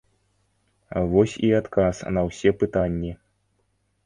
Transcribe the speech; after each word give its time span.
Вось 1.11 1.35
і 1.49 1.51
адказ 1.59 2.01
на 2.19 2.25
ўсе 2.29 2.49
пытанні. 2.63 3.13